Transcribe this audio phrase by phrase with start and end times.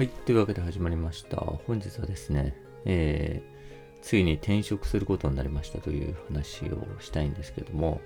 [0.00, 0.08] はい。
[0.08, 1.36] というわけで始まりました。
[1.36, 2.56] 本日はですね、
[2.86, 8.00] えー、ついに転職することになりましたという話をしたいんですけども、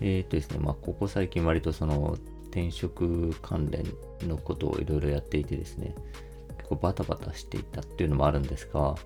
[0.00, 2.18] えー、っとですね、まあ、ここ最近割とその
[2.50, 3.84] 転職関連
[4.28, 5.94] のことをいろいろやっていてですね、
[6.56, 8.96] 結構バタバタしていたっていうのもあるんですが、ま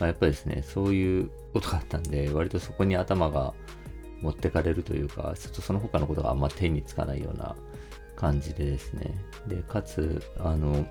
[0.00, 3.54] あ、やっぱりですね、そういうことがあったんで、割とそこに頭が
[4.20, 7.54] 持ってかれるというか、ちょっとその他のことがあんま手につかないような
[8.22, 9.12] 感じでですね。
[9.48, 10.86] で、かつ、あの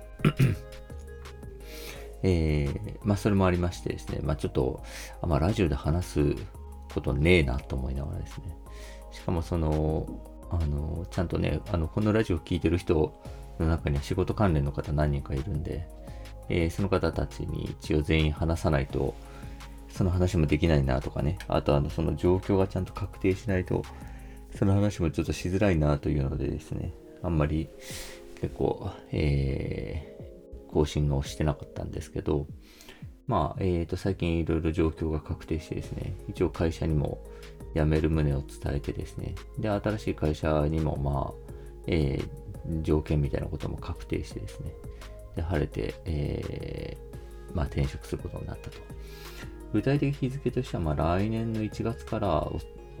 [2.22, 4.82] えー、まあそれもありましてですね、まあちょっと、
[5.22, 6.34] あまあラジオで話す
[6.92, 8.54] ことねえなと思いながらですね、
[9.12, 10.06] しかもその、
[10.50, 13.14] あの、ちゃんとね、あの、このラジオ聴いてる人
[13.58, 15.88] の中には仕事関連の方何人かいるんで、
[16.50, 19.14] えー、その方たちに一応全員話さないと、
[19.88, 23.82] その話もできないなとかね、あとあの、その状況がちゃんと確定しないと、
[24.54, 26.92] その話もちょっとしづらいなというのでですね、
[27.22, 27.68] あんまり
[28.40, 32.46] 結構、えー、更新をしてなかったんですけど、
[33.26, 37.22] まあ、えっ、ー、と、最近いろいろ状況が確定してですね、一応会社にも
[37.74, 41.52] 辞める旨を伝えてですね、で、新しい会社にも、まあ、
[41.86, 44.72] えー、条件みたいなことも確定してですね、
[45.36, 48.78] で、晴れて、えー、まあ、転職することになったと。
[49.72, 52.50] 具体的日付としては、まあ、来年の1月から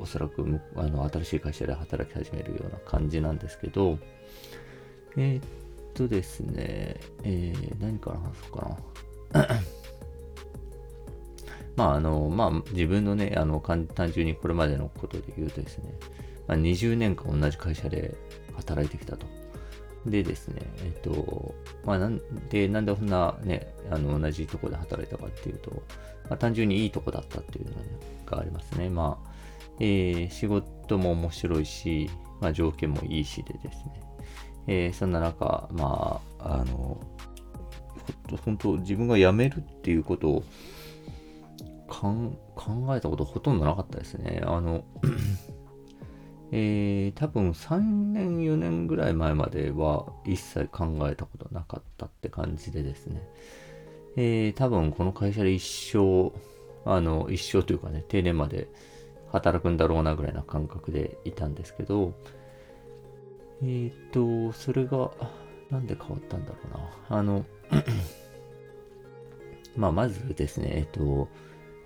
[0.02, 3.98] おそらくあの新しい会社で働き始めるような感じなんですけど、
[5.16, 5.42] えー、っ
[5.94, 8.76] とですね、えー、何から話そうか
[9.32, 9.48] な。
[11.76, 15.94] まあ、あの、まあ、自分のね、あの、単純にこれまでのことで言うとですね、
[16.46, 18.14] まあ、20年間同じ会社で
[18.54, 19.26] 働いてきたと。
[20.04, 25.70] でですね、えっと、まあ、なんで、なんでそんなね、あの、同じとこで働いたかっていうと、
[26.28, 27.76] まあ、単純にいいとこだったっていうの
[28.26, 28.90] がありますね。
[28.90, 29.31] まあ、
[29.80, 32.10] えー、仕事も面白いし、
[32.40, 33.92] まあ、条件もいいしでですね、
[34.66, 37.00] えー、そんな中、まあ、あの、
[38.44, 40.44] 本当自分が辞めるっていうことを
[41.88, 44.42] 考えたことほとんどなかったですね。
[44.44, 44.84] あの、
[46.50, 53.22] えー、多分3年4年ぐらい前までは一切考えたことなかったって感じでですね。
[54.16, 55.62] えー、多分この会社で一
[55.94, 56.32] 生、
[56.84, 58.68] あの、一生というかね、定年まで
[59.32, 62.14] 働くんだろうなぐらいな感覚でいたんですけど、
[63.64, 65.10] えっ、と、それが、
[65.70, 66.58] なんで変わったんだろ
[67.08, 67.18] うな。
[67.18, 67.44] あの、
[69.76, 71.28] まあ、まずですね、えっ、と、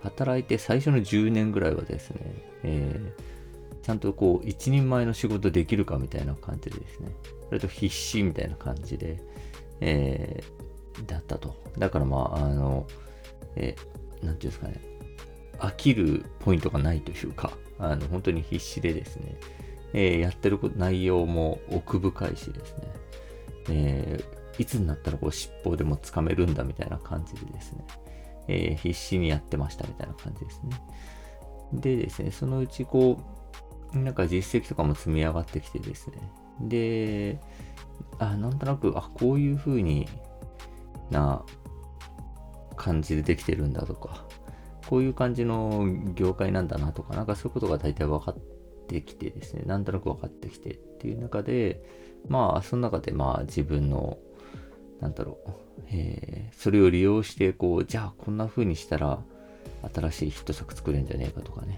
[0.00, 2.20] 働いて最初の10年ぐらいはですね、
[2.64, 7.10] えー、ちゃんとこう、一人前の仕事できるかみたいな感じでですね、
[7.48, 9.22] それと必死みたいな感じで、
[9.80, 11.54] えー、だったと。
[11.78, 12.86] だからまあ、あの、
[13.54, 14.80] えー、なんていうんですかね、
[15.60, 19.36] 飽きるポイントがないというか、あの、本当に必死でですね、
[19.92, 22.94] えー、やってること内容も奥深いしですね、
[23.70, 27.84] えー、いつになったらこう尻尾でもつかめるんだみたいな感じでですね、
[28.48, 30.80] えー、必死にやってましたみたいな感じですね。
[31.72, 33.20] でですね、そのうちこ
[33.94, 36.30] う、なんか実績とかも積み上がってきてですね、
[36.60, 37.40] で、
[38.18, 40.08] あ、なんとなく、あ、こういう風に
[41.10, 41.44] な
[42.76, 44.26] 感じでできてるんだとか、
[44.88, 48.36] こういう感じの業界なんだなとか、なんかそういうことが大体分かっ
[48.86, 51.82] てきてですね、なんとなく分かってきてっていう中で、
[52.28, 54.18] まあ、その中でまあ自分の、
[55.00, 55.50] なんだろう、
[55.90, 59.20] えー、それを利用して、こう、じゃあこんな風にしたら、
[59.94, 61.76] 新しいヒット作作れんじゃねえかとかね。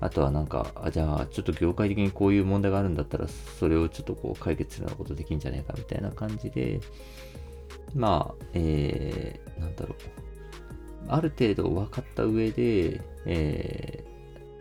[0.00, 6.80] あとはなんか、あじゃあちょっと業界的にこういう問題があるんだったら、それをちょっとこう解決するようなことできんじゃねえかみたいな感じで、
[7.94, 10.31] まあ、えー、なんだろう。
[11.14, 14.04] ある程度分かった上で、え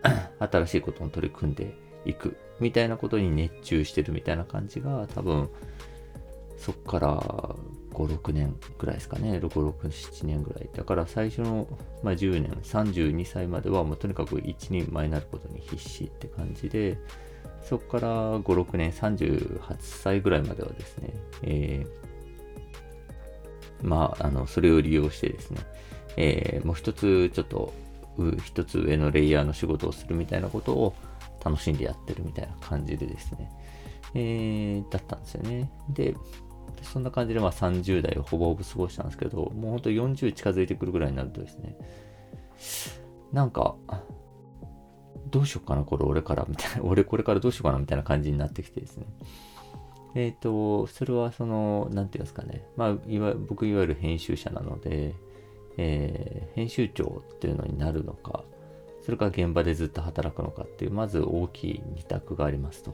[0.03, 1.75] ー、 新しいことに取り組んで
[2.05, 5.49] いくみたいなことに熱中してるみたいな感じが多分
[6.57, 7.17] そっから
[7.91, 9.39] 5、6年ぐらいですかね。
[9.39, 10.69] 6、6、7年ぐらい。
[10.73, 11.67] だから最初の、
[12.03, 16.99] まあ、10年、32歳まではもうとにかく一人前になることに必死って感じで、
[17.63, 25.61] そこから5、6年、38歳ぐらいまではですね、えー、まあ、あの、それを利用してですね、
[26.17, 27.73] えー、もう一つちょっと
[28.43, 30.95] 一つ上のレイヤーの仕事をするみたいなことを
[31.43, 33.49] 楽しんでやってるみたいな感じでですね、
[34.13, 35.71] えー、だったんですよね。
[35.89, 36.15] で、
[36.83, 41.75] そんな感じでまあ30代をほぼほぼ過ごしたんですけど、もうほんと40近づいてくるぐらいになるとですね、
[43.31, 43.75] なんか、
[45.29, 49.05] どうしようかな、これ俺から、みたいな、 俺これからどうしようかな、みたいな感じになってきてですね。
[50.13, 55.15] えっ、ー、と、それはその、なんていうんですかね、まあ、いわ僕いわゆる編集者なので、
[55.77, 58.43] えー、編集長っていうのになるのか、
[59.03, 62.93] それから現場でずっと働くのかっていう、まず大きい二択がありますと。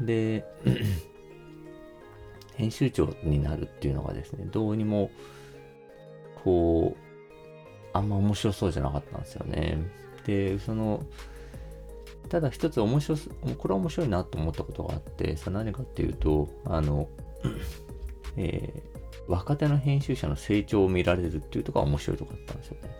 [0.00, 0.44] で、
[2.56, 5.10] 編集長になるっていうのがですね、どうにも、
[6.44, 7.08] こう、
[7.92, 9.78] あんま面白そうじゃなかったんですよね。
[10.26, 11.04] で、その、
[12.28, 17.08] ただ一つ面白す、これは面白いなと思ったことがあって、さ何かっていうと、あの、
[18.36, 22.90] えー、若手の編集者の成長を見られるっていうところが面白いところだったんですよね。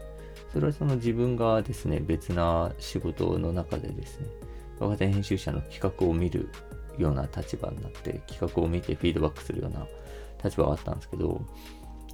[0.52, 4.26] それはその自分がですね、別な仕事の中でですね、
[4.78, 6.48] 若手編集者の企画を見る
[6.96, 9.86] ような立場になって、企画を見てフィードバックするような
[10.42, 11.40] 立場があったんですけど、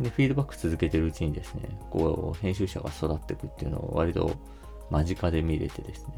[0.00, 4.32] で、フィードバック続けてるうちにですね、こう、編集者が育っていくっていうのを割と
[4.90, 6.14] 間近で見れてですね、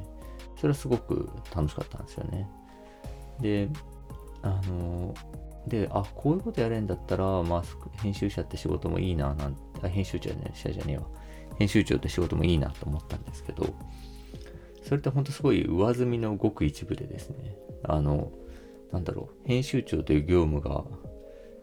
[0.57, 2.49] それはすごく楽しかったんですよね。
[3.41, 3.69] で、
[4.43, 5.15] あの、
[5.67, 7.63] で、あ、こういうことやれんだったら、まあ、
[8.03, 11.05] 編集者って仕事もいいな、なんて、あ、編集長じゃねえ、じゃねえわ。
[11.59, 13.75] 編集長って仕事もいいなと思ったんですけど、
[14.83, 18.31] それってほんとすごい上積みのごく一部でですね、あの、
[18.93, 20.85] なんだろう、編集長という業務が、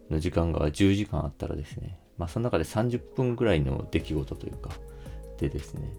[0.10, 4.72] の時間が10時間あったらですね、まあその中で30分ぐらいの出来事というか、
[5.38, 5.94] でですね、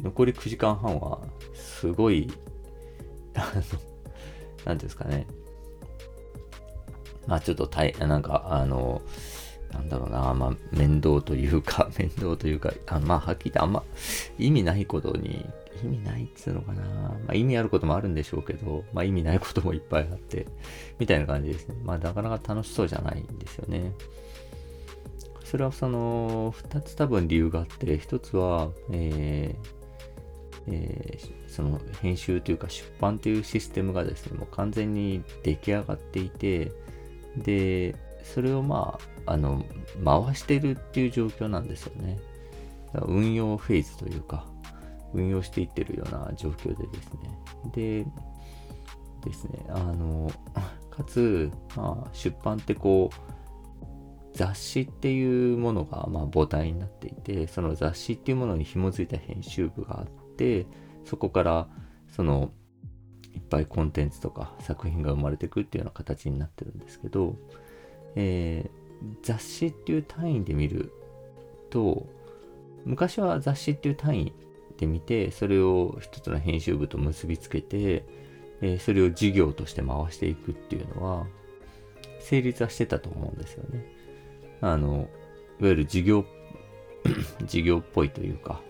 [0.00, 1.20] 残り9時間半は、
[1.54, 2.30] すごい、
[3.34, 3.80] あの、なんてい
[4.72, 5.26] うんですかね、
[7.28, 9.02] まあちょっと大、なんか、あの、
[9.72, 13.84] なんだろうな、まあ面倒というか、面倒というか、 あまあはっきり言ってあんま
[14.38, 15.46] 意味ないことに、
[15.84, 20.46] 意味ないっつうのかな、まあ意味あることもあるんでしょうけど、まあ意味ないこともいっぱいあって、
[20.98, 21.76] みたいな感じですね。
[21.84, 23.92] まあなかなか楽しそうじゃないんですよね。
[25.44, 29.78] それはその、二つ多分理由があって、一つは、えー
[30.70, 36.72] えー、その編集というか出版というシステムがですね、もう完全に出来上がっていて、
[37.38, 39.64] で、それをまあ、あの、
[40.04, 42.18] 回してるっていう状況なんですよね。
[43.06, 44.46] 運用フェーズというか、
[45.14, 48.04] 運用していってるような状況でですね。
[48.04, 48.04] で、
[49.24, 50.30] ですね、あの、
[50.90, 53.38] かつ、まあ、出版ってこう、
[54.38, 60.06] 雑誌っていうものがま母体になっていてその雑誌っていうものに紐づいた編集部があっ
[60.36, 60.64] て
[61.04, 61.68] そこから
[62.08, 62.52] その
[63.38, 67.36] いっぱいコンテンツとか作品が生まれてくっていうような形になってるんですけど、
[68.16, 70.92] えー、雑誌っていう単位で見る
[71.70, 72.06] と
[72.84, 74.32] 昔は雑誌っていう単位
[74.76, 78.04] で見てそれを一つの編集部と結びつけて、
[78.60, 81.26] えー、それを事業として回していくっていうのは
[82.20, 83.84] 成立はしてたと思うんですよね。
[84.60, 85.08] あの、
[85.60, 86.24] いわゆる事業、
[87.46, 88.60] 事業っぽいというか、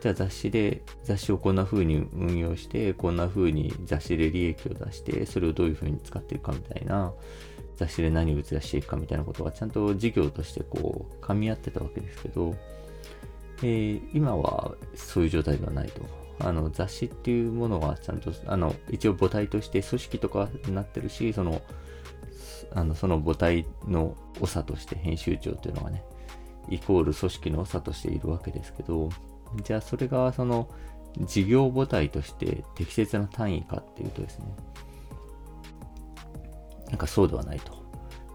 [0.00, 7.12] じゃあ雑誌で、雑誌をこんな風に運用して、こんな風に雑誌で利益を出して、それをどういう風に使っていくかみたいな、
[7.76, 12.54] 雑誌で何を打ち出していくかみたいなことがちゃんと事業としてこう、噛み合ってたわけですけど、
[13.62, 16.02] えー、今はそういう状態ではないと。
[16.40, 21.60] あの雑誌っていうものはちゃんと、あの、一応母体として組織とかになってるし、その、
[22.74, 26.04] あのその母体の長として編集長というのがね、
[26.68, 29.08] イコール組織の長としているわけですけど、
[29.62, 30.68] じゃあそれがその
[31.20, 34.46] 事業母体として適切な単位かっていうとですね、
[36.88, 37.78] なんかそうではないと。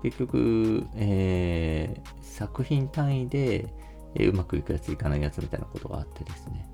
[0.03, 3.73] 結局、えー、作品単位で、
[4.15, 6.69] え、うまくいくやついかないやつみたいなことがあってですね、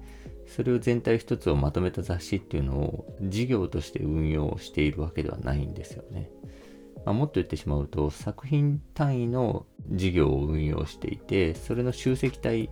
[0.48, 6.30] それを全体一つをまとめた雑誌っていうのを事業として運用しているわけではないんですよね。
[7.06, 12.70] まあ、もっと言ってしまうと作品単位の事業を運用していてそれの集積体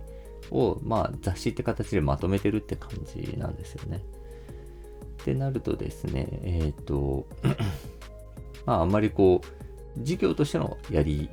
[0.50, 4.02] を、まあ、雑誌って形でまとめてるって感じなんですよね。
[5.22, 7.26] ってなるとですねえっ、ー、と
[8.64, 11.28] まああんまりこう事業としてのやり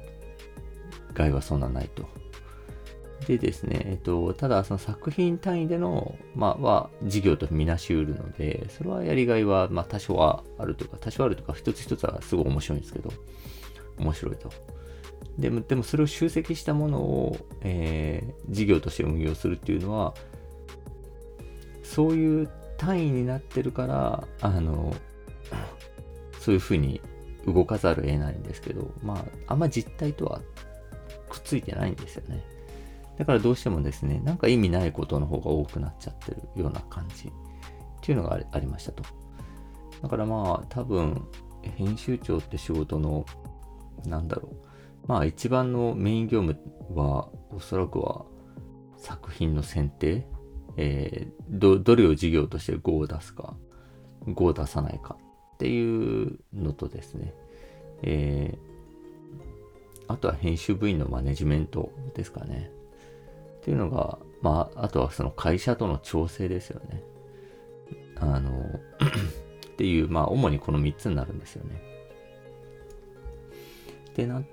[1.14, 2.08] がいはそんなないと。
[3.28, 13.12] でですね、えっと、ただその作品単位での、まあ、は事業とみなしうるので、それはやりがいは、まあ、多少はあるとか、多少あるとか、一つ一つはすごい面白いんですけど、
[13.98, 14.52] 面白いと。
[15.38, 20.14] でも、でもそれを集積したものを、えー、事業として運用するっていうのは、
[21.84, 24.96] そういう単位になってるから、あの、
[26.40, 27.02] そういうふうに
[27.46, 30.42] 動かざるを得ないんですけど、まあ、あんま実態とは
[31.30, 32.44] くっついてないんですよね。
[33.18, 37.32] だからどうしてもですね、なんか意味ないことの方が多くなっちゃってるような感じっ
[38.02, 39.04] ていうのがありましたと。
[40.02, 41.26] だからまあ多分、
[41.78, 43.26] 編集長って仕事の、
[44.06, 44.65] なんだろう。
[45.08, 46.60] まあ一番のメイン業務
[46.94, 48.26] は、おそらくは
[48.98, 50.26] 作品の選定、
[50.78, 53.56] えー、ど、どれを事業として5を出すか、
[54.26, 55.18] 5を出さないか
[55.56, 57.34] っていうのとですね、
[58.02, 62.72] えー、あとは編集部員のマネジメントですかね。
[63.58, 67.04] っていうのが、まあ、あとはその会社との調整ですよね。
[68.18, 71.82] あのっていう、まあ、主にこの3つになるんですよね。
[74.10, 74.44] ってなっ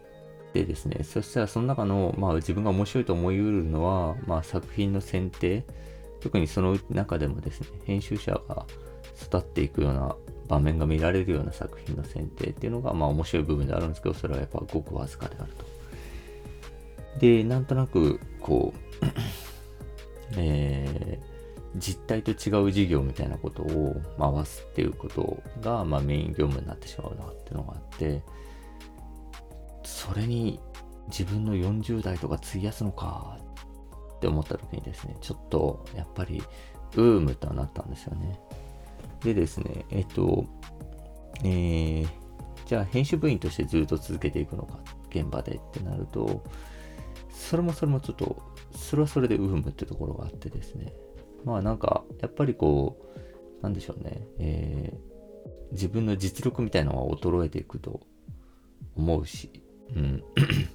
[0.53, 5.65] でですね、そしたらその中の、まあ自分が面白いと思い得るのは、まあ作品の選定、
[6.21, 8.67] 特にその中でもですね、編集者が
[9.21, 10.15] 育っていくような
[10.49, 15.65] 場面が見られるような作品の選定っていうのが、まあ面白い部分であるんですけど、それはやっぱごくわずかであると。
[17.19, 19.07] で、なんとなく、こう、
[20.37, 28.23] えー、実態と違う事業みたいなことを回すっていうことが、まあ、メイン業務になってしまうなっていうのがあって、
[29.85, 30.61] それに
[31.09, 33.39] 自分の40代とか費やすのか
[34.17, 36.43] って思った時にですね、ちょっとやっぱり
[36.97, 38.39] うームとはなったんですよね。
[39.23, 40.47] でですね、えっと、
[41.45, 42.09] えー、
[42.67, 44.79] じゃあ編集部員としてずっと続けていくのか、
[45.11, 46.45] 現場でってなると、
[47.31, 48.43] それもそれもちょっと、
[48.75, 50.93] それはそれでうームってところがあってですね、
[51.45, 52.97] まあなんか、やっぱりこ
[53.61, 58.01] う、なんでしょうね、えー、自分の実力みたいなのは衰えていくと
[58.97, 59.62] 思うし、
[59.95, 60.23] うん。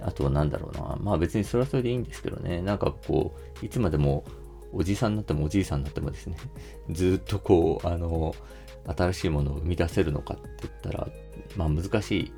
[0.00, 0.98] あとはなんだろうな。
[1.00, 2.60] まあ別にそれはそれでいいんですけどね。
[2.60, 4.24] なんかこう、いつまでも
[4.72, 6.36] おじさんになってもおじいさんになってもですね、
[6.90, 8.34] ずっとこう、あの、
[8.86, 11.08] 新しいものを生み出せるのかって言ったら、
[11.56, 12.32] まあ難しい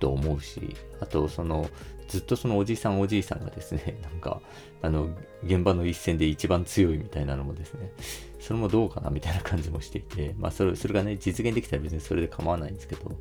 [0.00, 1.68] と思うし、あとその、
[2.08, 4.40] ずっとそのおじいさんおじいさんがですね、 なんか、
[4.82, 5.08] あの、
[5.44, 7.92] 現場の一戦で一番強いみたいなのもですね、
[8.40, 13.12] それもどうかなみたいな感じもしていて、まあそれ、それがね、実現できたら別にそれで構わないんですけど、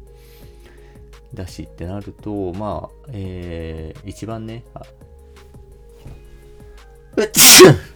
[1.34, 4.82] だしってなると、まあ、えー、一番ね、あ、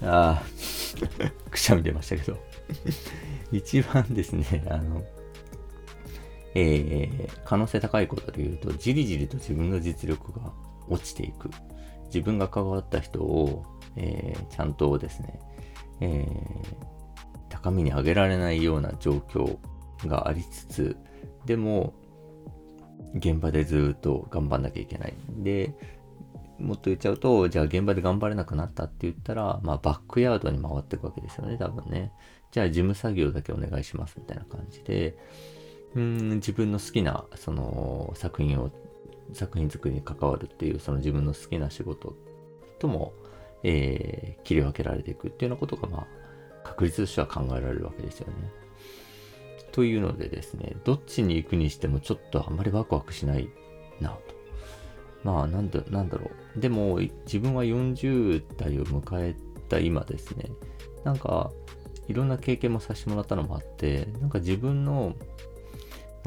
[0.03, 0.43] あ
[1.49, 2.37] くしゃみ出ましたけど
[3.51, 5.03] 一番ですね、あの、
[6.53, 10.53] えー、可能性高いことで言うと、じりじりと自分の実力が
[10.87, 11.49] 落ちていく。
[12.05, 13.65] 自分が関わった人を、
[13.97, 15.39] えー、ちゃんとですね、
[15.99, 16.27] えー、
[17.49, 19.57] 高みに上げられないような状況
[20.05, 20.97] がありつつ、
[21.45, 21.93] でも、
[23.13, 25.13] 現場でずっと頑張んなきゃいけない。
[25.37, 25.73] で、
[26.59, 32.11] もっと言っちゃうと、じゃあ現場で頑張れなくなったって言ったら、まあバックヤードに回っていくわけですよね、多分ね。
[32.51, 35.17] じゃあ事務作業だけお願いしますみたいな感じで、
[35.95, 38.71] うん自分の好きなその作品を、
[39.33, 42.15] 作品作りに関わるっていう、その自分の好きな仕事
[42.79, 43.13] とも、
[43.63, 46.07] えー、切り分けられていくっていうようなことが、まあ、
[46.63, 48.64] 確率としては考えられるわけですよね。
[49.75, 53.49] というのでですね、どっちに行くにしてもちょっとあんまりワクワクしない
[53.99, 54.19] なと。
[55.25, 56.59] まあ、なんだ、なんだろう。
[56.61, 59.35] でも、自分は40代を迎え
[59.67, 60.45] た今ですね、
[61.03, 61.51] なんか、
[62.07, 65.13] いろんな経験もさせてもらったのもあって、なんか自分の、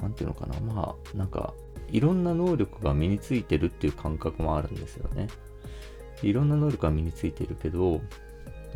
[0.03, 1.55] なんていうのかな、まあ、なんか、
[1.91, 5.29] いろんな能力が身についてるっていう感覚もあるんですよね。
[6.23, 8.03] いろんな能力が身についてるけど、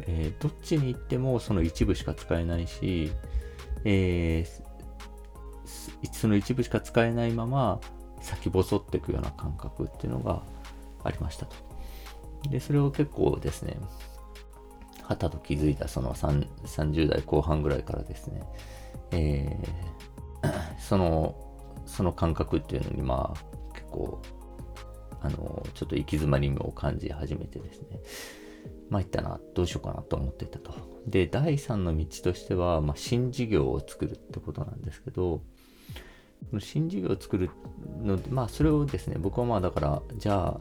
[0.07, 3.13] えー、どっちに行ってもその一部しか使えないし、
[3.85, 7.81] えー、その一部しか使えないまま
[8.21, 10.43] 先細っていくような感覚っていうのが
[11.05, 11.57] ありましたと。
[12.49, 13.77] で、それを結構ですね、
[15.03, 18.43] はたと気づいたその30代後半ぐらいからですね、
[19.11, 21.35] えー、 その、
[21.87, 24.21] その感覚っていうのにまあ結構、
[25.21, 28.01] あの、ちょっと行き詰まりを感じ始めてですね、
[28.93, 30.75] 参ったな、どうしようかなと思ってたと。
[31.07, 35.41] で、第3の道としては、まあ、新事業を作るってことなんですけど、
[36.59, 37.51] 新事業を作る
[38.03, 40.61] ので、まあ、それをですね、僕はまあ、だから、じゃあ、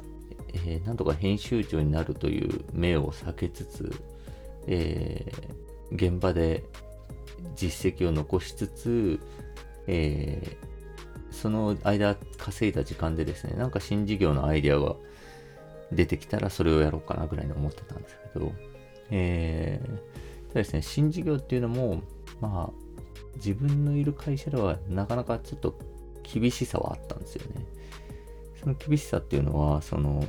[0.53, 3.93] えー、なんとか編集長になるという目を避けつつ、
[4.67, 6.63] えー、現場で
[7.55, 9.19] 実績を残しつつ、
[9.87, 14.95] えー、その間稼いだ時間でですね、なんか新事業のアイデアが
[15.91, 18.51] 出てきたらそれをやろうかなぐらいに思ってたんですけど、
[19.09, 22.01] えー、ただですね、新事業っていうのも、
[22.39, 22.81] まあ、
[23.35, 25.77] 自分のいる会社ではなかなかちょっと
[26.23, 27.65] 厳しさはあったんですよね。
[28.61, 30.23] その厳しさっていうのは、その、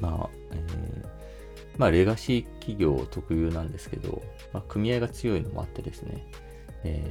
[0.00, 1.06] まあ、えー、
[1.78, 4.22] まあ、レガシー企業特有なんですけど、
[4.52, 6.26] まあ、組合が強いのもあってですね、
[6.84, 7.04] え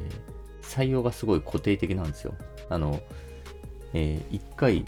[0.61, 2.33] ー、採用がすごい固定的なんですよ。
[2.69, 3.01] あの、
[3.93, 4.85] えー、一回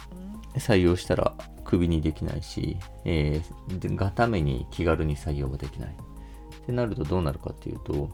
[0.56, 1.34] 採用したら
[1.66, 5.90] クビにできないし、えー、がために気軽に採用ができない。
[5.90, 8.10] ってなるとどうなるかっていうと、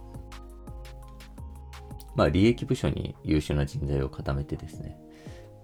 [2.15, 4.97] まあ、利益部署に優秀な人材を固めてですね。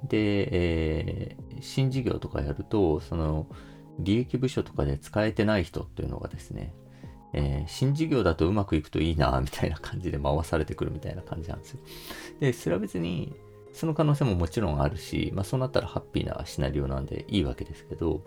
[0.04, 3.48] で、えー、新事業とかやると、その、
[4.00, 6.74] 利益部署とかで使えてない人っていうのがですね、
[7.34, 11.80] えー、新事業だとうまくいくといいな、みたいな感じで回されてくるみたいな感じなんですよ。
[12.40, 13.36] で、それは別に、
[13.78, 18.22] その可能性ももちろんあるし、まあそうなったらハッピーなシナリオなんでいいわけですけど、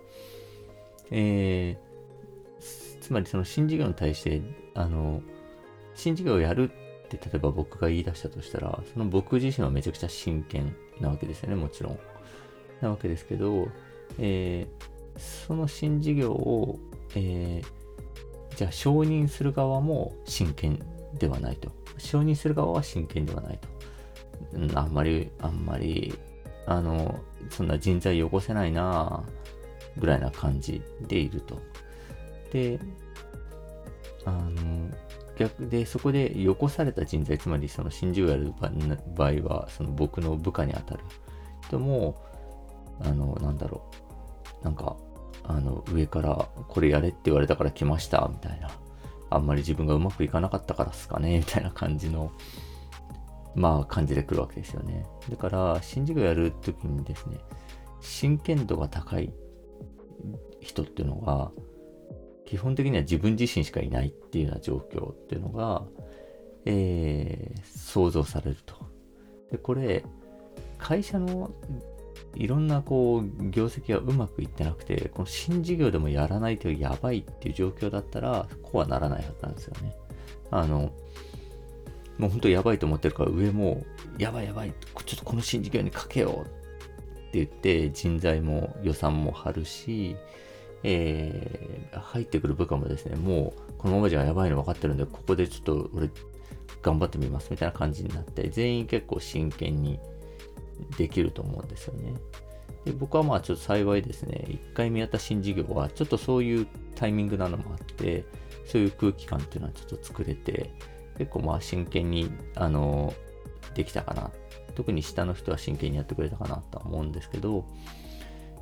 [1.11, 4.41] えー、つまりその新事業に対して、
[4.75, 5.23] あの、
[5.95, 11.99] 新事業をやるって例えば僕が言い出したとしたら、その僕自身はめちゃくちゃ真剣なわけですよね、もちろん。
[12.81, 13.69] なわけですけど、
[14.19, 16.79] えー、その新事業を、
[17.17, 20.79] えー、じゃあ承認する側も真剣
[21.19, 21.73] ではないと。
[21.99, 23.80] 承認する側は真剣ではないと。
[24.53, 26.15] うん、あんまり、あんまり、
[26.67, 27.19] あの、
[27.51, 29.23] そんな人材よこせないな
[29.97, 31.61] ぐらいな感じでいると。
[32.53, 32.79] で、
[34.25, 34.91] あの、
[35.39, 38.53] 逆で、そこでよこされた人材、つまりその新獣やる
[39.17, 41.01] 場合は、その僕の部下にあたる
[41.67, 42.23] 人も、
[43.01, 43.83] あの、なんだろ
[44.61, 44.97] う、なんか、
[45.45, 48.71] あの、上からこれやれって言われたから来ました、みたいな。
[49.31, 52.33] あんまり自分がうまくいかなかったからっすかね、みたいな感じの、
[53.55, 55.07] まあ、感じで来るわけですよね。
[55.29, 57.39] だから、新事業やるときにですね、
[58.01, 59.33] 真剣度が高い
[60.61, 61.51] 人っていうのが、
[62.47, 65.85] 基本的には自分自身しかいないっていうような状況っていうのが、
[66.65, 68.75] えー、想像されると。
[69.51, 70.05] で、これ、
[70.79, 71.53] 会社の
[72.35, 79.95] いろんなこう業績がうまくいってなくて、この新事業でもやらないとやばいっていう状況だったら、こうはならないはずなんですよね。
[80.51, 80.93] あの、
[82.21, 83.83] もう本当やばいと思ってるから上も、
[84.19, 84.73] やばいやばい、
[85.07, 86.51] ちょっとこの新事業にかけようって
[87.33, 90.17] 言って人材も予算も張るし、
[90.83, 96.11] えー、入ってくる部下もですね、もうこのままじゃやばいの分かってるんで、ここでちょっと俺
[96.83, 99.99] 頑張ってみますみたいな感じになって、全員結構真剣に
[100.99, 102.15] できると思うんですよね。
[102.85, 108.25] で僕はまあちょっと幸いですね、1回目やった新事業はちょっとそういうタイミングなのもあって、
[108.67, 110.71] そういう空気感っていうのはちょっと作れて、
[111.21, 113.13] 結構まあ真剣に、あの、
[113.75, 114.31] できたかな。
[114.75, 117.67] 特に下の人は真剣にやってくれたかなとは思うんですけど、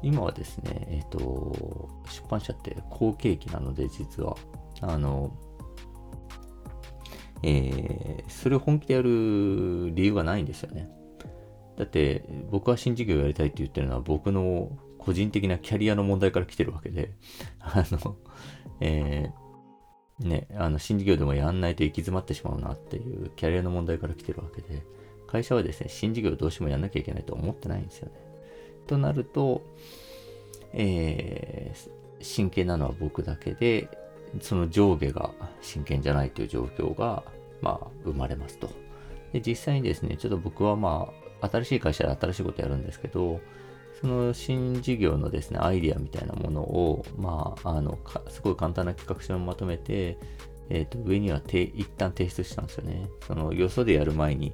[0.03, 4.37] 今はですね、えっ、ー、と、出版社って好景気なので、実は、
[4.81, 5.38] あの、
[7.45, 10.91] えー、それを本気でやる理由がないんですよね。
[11.76, 17.13] だって、僕は新事業やりたいって言ってるのは、僕の個人的なキャリアの問題から来てるわけで、
[17.61, 18.17] あの、
[18.80, 19.48] えー、
[20.21, 24.83] ね、あの、新事業でもやんないと行き詰まってしまうなっていうキャリアの問題から来てるわけで、
[25.26, 28.13] 会社はですね、新事業どうしてもやんなきゃいけないと思ってないんですよね。
[28.87, 29.63] となると、
[30.73, 33.89] えー、真剣なのは僕だけで、
[34.41, 37.23] その上下が真剣じゃないという状況が、
[37.61, 38.71] まあ、生まれますと。
[39.33, 43.41] で、実際にですね、ちょっと僕はまあ、新しい会社で新しいことやるんですけど、
[44.00, 50.19] その新事業のですね、アイディアみたいなものを、まあ、あの、すごい簡単な企画書をまとめて、
[50.71, 53.08] えっ、ー、と、上にはて一旦提出したんですよね。
[53.26, 54.52] その、よそでやる前に、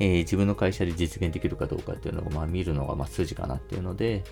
[0.00, 4.22] えー、自分の会社で実現できるかどうかっていうのを、まあ、見るのが、まあ、筋かなっていうので、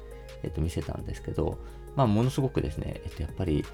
[0.42, 1.58] えっ、ー、と、見せたんですけど、
[1.96, 3.64] まあ、ものすごくですね、えっ、と、やっぱり、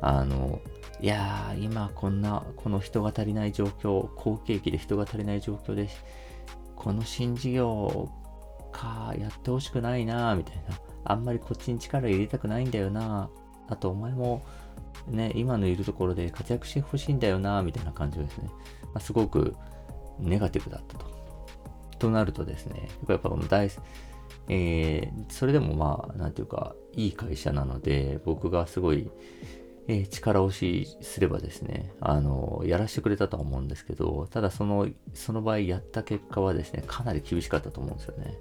[0.00, 0.60] あの、
[1.00, 5.88] いやー、今こんな、この人が足りない状況、好景気で人が足りない状況で、
[6.76, 8.10] この新事業
[8.70, 10.78] か、やってほしくないなみたいな。
[11.04, 13.30] あんまりこっちに力入れたくないんだよな
[13.68, 14.42] あと、お前も、
[15.06, 18.50] ね、今のいるところで活躍してほしいんだよなみたいな感じですね。
[18.82, 19.54] まあ、すごく
[20.18, 21.10] ネガティブだったと。
[21.98, 23.70] となるとですね、やっぱこの大、
[24.48, 29.10] えー、それでもまあ、なんていうか、いい会社なので、僕がすごい、
[29.92, 38.38] え、力押しすればですね、あの、やらせてくれたとは思うんですけど、ただその、その場合やった結果はですね、かなり厳しかったと思うんですよね。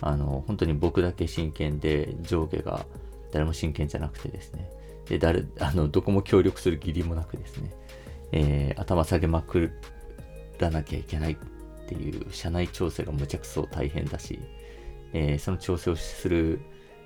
[0.00, 2.86] あの、本当に僕だけ真剣で、上下が
[3.30, 4.68] 誰も真剣じゃなくてですね、
[5.08, 7.70] で、誰、 あの、どこも協力する義理もなくですね、
[8.32, 9.70] えー、頭下げまく
[10.58, 11.36] らなきゃいけないっ
[11.88, 14.40] ていう社内調整がむちゃくそ大変だし、
[15.12, 16.60] えー、その調整をする、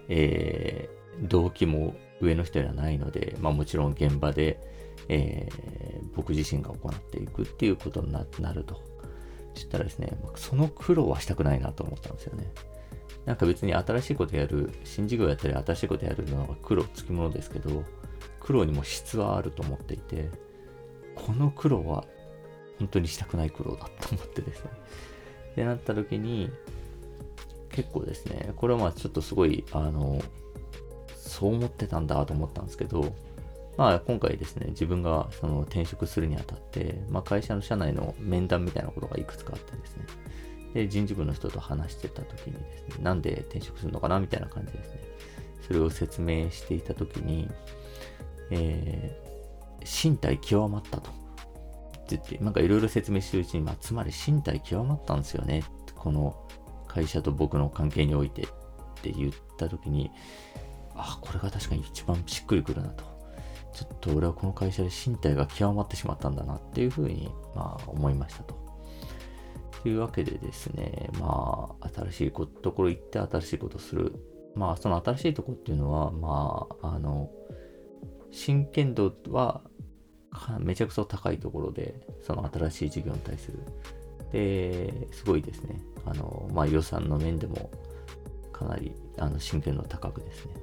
[0.09, 1.95] えー、動機も
[2.25, 4.61] 上の人ではないので、まあもちろん現場で、
[5.09, 8.83] えー、僕自身が行っていくっていうことになると。
[9.55, 12.51] そしたらですね、その苦労はしたくないなと思ったんですよね。
[13.25, 17.85] なんか別に新しいことやる、新事業やったり新しいことやるのは苦労つきものですけど、
[18.41, 20.29] 苦労にも質はあると思っていて、
[21.15, 22.05] この苦労は
[22.79, 24.71] 本当にしたくない苦労だと思ってですね。
[25.53, 26.51] ってなった時に、
[27.71, 30.21] 結構ですね、これはまあちょっとすごい、あの、
[31.35, 33.13] そう思ってたんだと思ったんですけど、
[33.77, 40.05] まあ今回ですね、自分がその転職するにあたって、まあ会社の社内の面談みたいなことがいくつかあってですね、
[40.75, 45.01] で、人事部の人と話してた時にですね、なんで転職するのかなみたいな感じですね。
[45.67, 47.51] それを説明していた時に、
[48.51, 51.11] えー、身体極まったと。
[51.11, 55.65] って言って、なんかいろいろ説明してるうちに、まあ、つまり身体極まったんですよね。
[55.97, 56.37] この
[56.87, 58.47] 会社と僕の関係においてっ
[59.03, 60.11] て言った時に、
[60.95, 63.05] あ、これが確かに一番しっくりくるなと。
[63.73, 68.55] ちょっと俺はこの会社で身体が極まってしまったんだなっていうふうに、まあ、思いましたと。
[69.83, 74.13] というわけでですね、まあ、新しいところ行って新しいことする
[74.55, 77.31] まあその新しいとこっていうのは、まあ、あの、
[78.31, 79.63] 真剣度は
[80.61, 83.59] めちゃくちゃ高いところで、その新しい事業に対する。
[84.33, 85.81] で、すごいですね。
[86.05, 87.71] あの、まあ予算の面でも
[88.53, 90.55] かなりあの真剣度高くですね、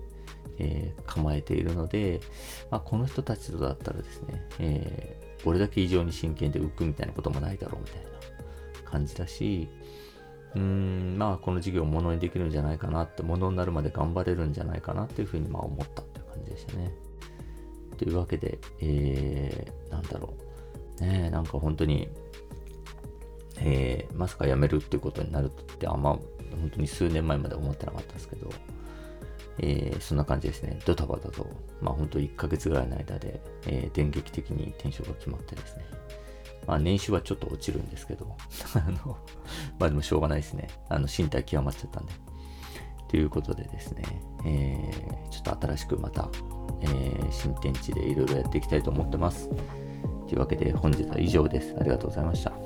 [0.60, 2.22] えー、構えているので、
[2.70, 8.04] まあ、この人たちとだったらですね、えー、俺だけ異常に真剣で浮くみたいなこともないだろうみたい
[8.84, 9.70] な感じだし、
[10.56, 16.94] うーん、まあこの事業をものにできるんじゃないかなって、ものになるまで頑張れるんじゃないかなっていうふうにまあ思ったっていう感じでしたね。
[17.98, 20.34] というわけで、えー、なんだろ
[21.00, 21.02] う。
[21.02, 22.10] ねなんか本当に、
[23.58, 28.50] えー、まさか辞めるっていうことになるってあんま本当に数年前まで思ってなかったんですけど、
[29.60, 30.80] えー、そんな感じですね。
[30.86, 31.48] ドタバタと、
[31.82, 35.86] まあ本当1ヶ月ぐらいの間で、えー、電撃的に転職が決まってですね。
[36.68, 38.36] まあ年収はちょっと落ちるんですけど、
[38.76, 39.18] あの、
[39.80, 40.70] まあでもしょうがないですね。
[40.90, 42.14] あの、身体極まっちゃったんで。
[43.10, 44.04] ということでですね、
[44.46, 46.30] えー、ちょっと新しくまた、
[46.82, 49.50] えー、新天地でいろいろやっていきたいと思ってます。
[50.30, 51.76] というわけで本日は以上です。
[51.78, 52.61] ありがとうございました。